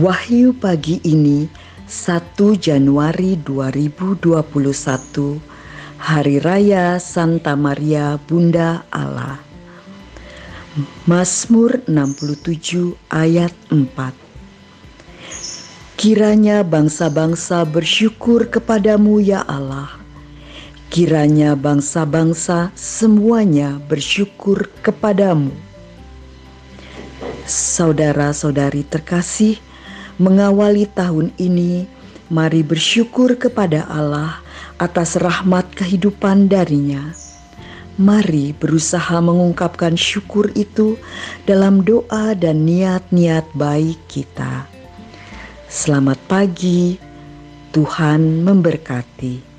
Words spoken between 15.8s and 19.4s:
Kiranya bangsa-bangsa bersyukur kepadamu